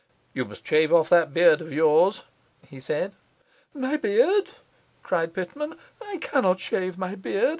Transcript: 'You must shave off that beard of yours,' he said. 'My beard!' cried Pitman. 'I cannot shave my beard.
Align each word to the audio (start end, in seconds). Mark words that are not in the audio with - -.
'You 0.33 0.45
must 0.45 0.65
shave 0.67 0.91
off 0.91 1.09
that 1.09 1.31
beard 1.31 1.61
of 1.61 1.71
yours,' 1.71 2.23
he 2.67 2.79
said. 2.79 3.11
'My 3.75 3.97
beard!' 3.97 4.49
cried 5.03 5.31
Pitman. 5.31 5.77
'I 6.03 6.17
cannot 6.17 6.59
shave 6.59 6.97
my 6.97 7.13
beard. 7.13 7.49